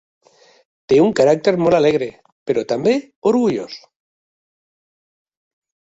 [0.93, 2.07] Té un caràcter molt alegre,
[2.51, 2.97] però també
[3.33, 3.79] orgullós.